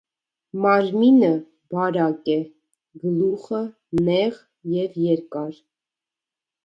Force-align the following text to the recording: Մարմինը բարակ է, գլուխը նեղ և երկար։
Մարմինը 0.61 1.29
բարակ 1.73 2.31
է, 2.35 2.39
գլուխը 3.03 3.61
նեղ 4.09 4.43
և 4.81 4.99
երկար։ 5.13 5.65